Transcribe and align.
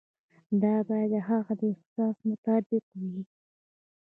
دا 0.61 0.75
باید 0.87 1.09
د 1.13 1.17
هغه 1.29 1.53
د 1.61 1.61
احساس 1.73 2.15
مطابق 2.29 2.83
وي. 2.99 3.21